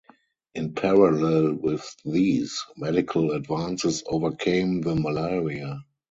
In 0.55 0.73
parallel 0.73 1.57
with 1.61 1.85
these, 2.03 2.59
medical 2.75 3.33
advances 3.33 4.01
overcame 4.09 4.81
the 4.81 4.95
malaria. 4.95 5.85